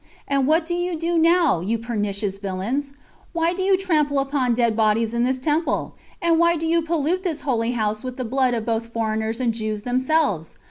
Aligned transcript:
And 0.27 0.47
what 0.47 0.65
do 0.65 0.73
you 0.73 0.97
do 0.97 1.19
now, 1.19 1.59
you 1.59 1.77
pernicious 1.77 2.39
villains? 2.39 2.93
Why 3.33 3.53
do 3.53 3.61
you 3.61 3.77
trample 3.77 4.17
upon 4.17 4.55
dead 4.55 4.75
bodies 4.75 5.13
in 5.13 5.25
this 5.25 5.37
temple? 5.37 5.95
and 6.19 6.39
why 6.39 6.55
do 6.55 6.65
you 6.65 6.81
pollute 6.81 7.21
this 7.21 7.41
holy 7.41 7.73
house 7.73 8.03
with 8.03 8.17
the 8.17 8.25
blood 8.25 8.55
of 8.55 8.65
both 8.65 8.87
foreigners 8.91 9.39
and 9.39 9.53
Jews 9.53 9.83
themselves? 9.83 10.55